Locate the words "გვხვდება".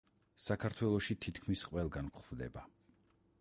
2.17-2.65